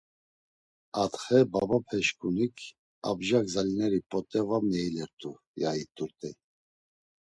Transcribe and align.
Atxe 1.03 1.37
babapeşǩunik, 1.51 2.57
Abja 3.09 3.39
gzalineri 3.45 3.99
p̌ot̆e 4.09 4.41
var 4.47 4.63
meilert̆u, 4.69 5.31
ya 5.61 5.71
it̆urt̆ey. 5.83 6.35